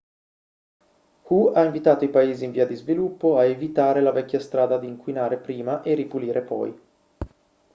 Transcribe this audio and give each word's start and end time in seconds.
hu 1.27 1.37
ha 1.53 1.63
invitato 1.63 2.03
i 2.03 2.09
paesi 2.09 2.43
in 2.43 2.49
via 2.49 2.65
di 2.65 2.73
sviluppo 2.73 3.37
a 3.37 3.43
evitare 3.45 4.01
la 4.01 4.09
vecchia 4.11 4.39
strada 4.39 4.79
di 4.79 4.87
inquinare 4.87 5.37
prima 5.37 5.83
e 5.83 5.93
ripulire 5.93 6.41
poi 6.41 6.75